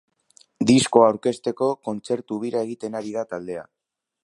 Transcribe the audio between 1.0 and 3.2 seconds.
aurkezteko kontzertu-bira egiten ari